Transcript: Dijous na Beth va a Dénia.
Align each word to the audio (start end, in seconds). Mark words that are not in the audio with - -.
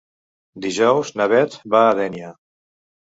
Dijous 0.63 1.11
na 1.21 1.29
Beth 1.35 1.59
va 1.75 1.83
a 1.91 1.95
Dénia. 2.01 2.33